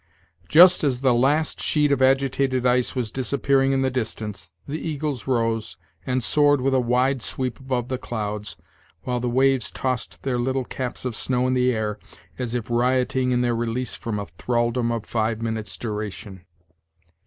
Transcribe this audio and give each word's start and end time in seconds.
Just 0.49 0.83
as 0.83 1.01
the 1.01 1.13
last 1.13 1.61
sheet 1.61 1.91
of 1.91 2.01
agitated 2.01 2.65
ice 2.65 2.95
was 2.95 3.11
disappearing 3.11 3.71
in 3.71 3.83
the 3.83 3.91
distance, 3.91 4.49
the 4.67 4.79
eagles 4.81 5.27
rose, 5.27 5.77
and 6.07 6.23
soared 6.23 6.59
with 6.59 6.73
a 6.73 6.79
wide 6.79 7.21
sweep 7.21 7.59
above 7.59 7.87
the 7.87 7.99
clouds, 7.99 8.57
while 9.03 9.19
the 9.19 9.29
waves 9.29 9.69
tossed 9.69 10.23
their 10.23 10.39
little 10.39 10.65
caps 10.65 11.05
of 11.05 11.15
snow 11.15 11.45
in 11.45 11.53
the 11.53 11.71
air, 11.71 11.99
as 12.39 12.55
if 12.55 12.67
rioting 12.71 13.29
in 13.29 13.41
their 13.41 13.55
release 13.55 13.93
from 13.93 14.17
a 14.17 14.25
thraldom 14.39 14.91
of 14.91 15.05
five 15.05 15.39
minutes' 15.39 15.77
duration. 15.77 16.47